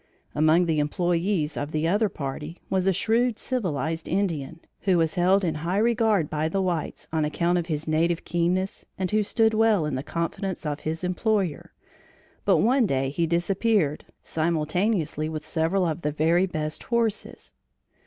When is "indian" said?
4.07-4.59